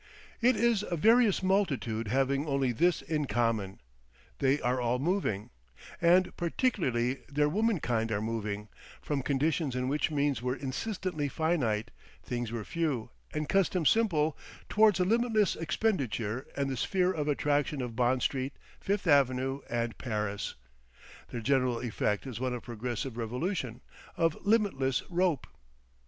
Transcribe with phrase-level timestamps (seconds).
[0.41, 3.79] It is a various multitude having only this in common:
[4.39, 5.51] they are all moving,
[6.01, 8.67] and particularly their womankind are moving,
[8.99, 11.91] from conditions in which means were insistently finite,
[12.23, 14.35] things were few, and customs simple,
[14.69, 19.95] towards a limitless expenditure and the sphere of attraction of Bond Street, Fifth Avenue, and
[19.99, 20.55] Paris.
[21.29, 23.81] Their general effect is one of progressive revolution,
[24.17, 25.45] of limitless rope.